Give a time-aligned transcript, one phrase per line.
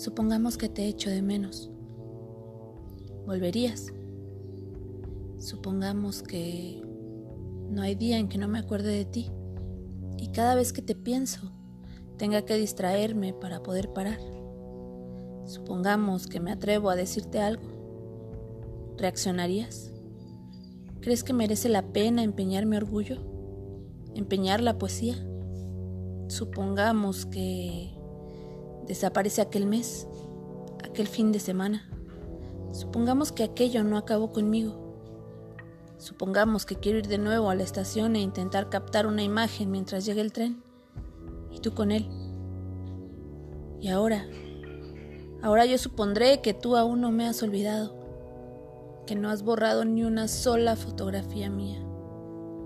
[0.00, 1.70] Supongamos que te echo de menos.
[3.26, 3.92] ¿Volverías?
[5.36, 6.82] Supongamos que
[7.68, 9.30] no hay día en que no me acuerde de ti
[10.16, 11.52] y cada vez que te pienso
[12.16, 14.18] tenga que distraerme para poder parar.
[15.44, 18.96] Supongamos que me atrevo a decirte algo.
[18.96, 19.92] ¿Reaccionarías?
[21.02, 23.18] ¿Crees que merece la pena empeñar mi orgullo?
[24.14, 25.16] ¿Empeñar la poesía?
[26.28, 27.99] Supongamos que
[28.90, 30.08] desaparece aquel mes,
[30.82, 31.88] aquel fin de semana.
[32.72, 34.74] Supongamos que aquello no acabó conmigo.
[35.96, 40.04] Supongamos que quiero ir de nuevo a la estación e intentar captar una imagen mientras
[40.04, 40.60] llegue el tren.
[41.52, 42.08] Y tú con él.
[43.80, 44.26] Y ahora,
[45.40, 48.00] ahora yo supondré que tú aún no me has olvidado
[49.06, 51.80] que no has borrado ni una sola fotografía mía,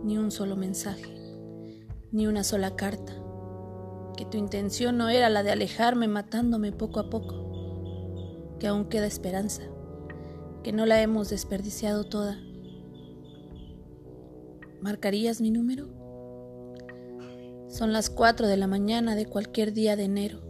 [0.02, 1.14] ni un solo mensaje,
[2.12, 3.14] ni una sola carta,
[4.16, 9.06] que tu intención no era la de alejarme matándome poco a poco, que aún queda
[9.06, 9.62] esperanza,
[10.62, 12.40] que no la hemos desperdiciado toda.
[14.80, 15.88] ¿Marcarías mi número?
[17.68, 20.40] Son las cuatro de la mañana de cualquier día de enero,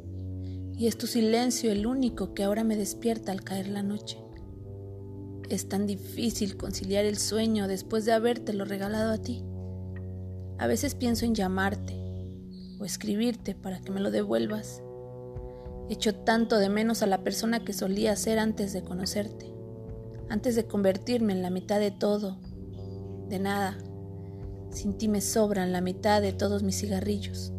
[0.76, 4.18] y es tu silencio el único que ahora me despierta al caer la noche.
[5.48, 9.44] Es tan difícil conciliar el sueño después de habértelo regalado a ti.
[10.58, 12.03] A veces pienso en llamarte
[12.86, 14.82] escribirte para que me lo devuelvas.
[15.88, 19.52] Echo tanto de menos a la persona que solía ser antes de conocerte,
[20.28, 22.38] antes de convertirme en la mitad de todo,
[23.28, 23.78] de nada.
[24.70, 27.52] Sin ti me sobran la mitad de todos mis cigarrillos,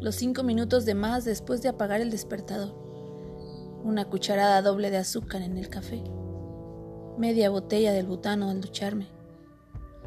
[0.00, 2.74] los cinco minutos de más después de apagar el despertador,
[3.84, 6.02] una cucharada doble de azúcar en el café
[7.18, 9.08] media botella del butano al ducharme.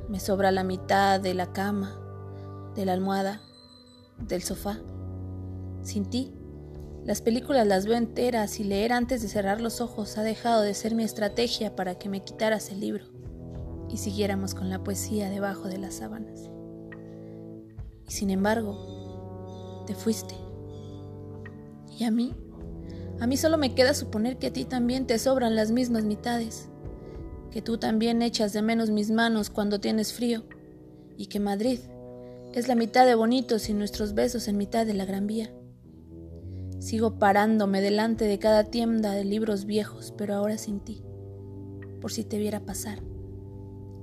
[0.08, 1.99] Me sobra la mitad de la cama,
[2.73, 3.41] de la almohada,
[4.27, 4.80] del sofá.
[5.81, 6.33] Sin ti,
[7.03, 10.73] las películas las veo enteras y leer antes de cerrar los ojos ha dejado de
[10.73, 13.05] ser mi estrategia para que me quitaras el libro
[13.89, 16.49] y siguiéramos con la poesía debajo de las sábanas.
[18.08, 20.36] Y sin embargo, te fuiste.
[21.98, 22.33] ¿Y a mí?
[23.20, 26.71] A mí solo me queda suponer que a ti también te sobran las mismas mitades
[27.52, 30.43] que tú también echas de menos mis manos cuando tienes frío,
[31.17, 31.80] y que Madrid
[32.54, 35.52] es la mitad de bonitos y nuestros besos en mitad de la Gran Vía.
[36.80, 41.04] Sigo parándome delante de cada tienda de libros viejos, pero ahora sin ti,
[42.02, 43.02] por si te viera pasar.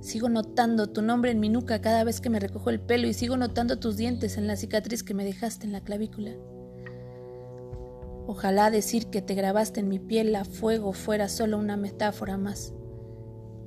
[0.01, 3.13] Sigo notando tu nombre en mi nuca cada vez que me recojo el pelo y
[3.13, 6.31] sigo notando tus dientes en la cicatriz que me dejaste en la clavícula.
[8.27, 12.73] Ojalá decir que te grabaste en mi piel a fuego fuera solo una metáfora más.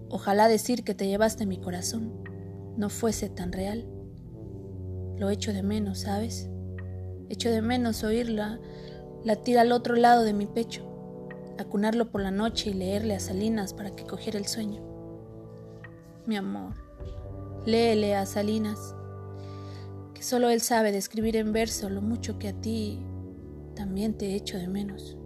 [0.08, 2.22] Ojalá decir que te llevaste mi corazón
[2.76, 3.86] no fuese tan real.
[5.16, 6.48] Lo echo de menos, ¿sabes?
[7.28, 8.58] Echo de menos oírla
[9.24, 10.82] latir al otro lado de mi pecho,
[11.58, 14.82] acunarlo por la noche y leerle a Salinas para que cogiera el sueño.
[16.26, 16.74] Mi amor,
[17.64, 18.94] léele a Salinas,
[20.14, 23.00] que solo él sabe describir en verso lo mucho que a ti
[23.74, 25.16] también te echo de menos.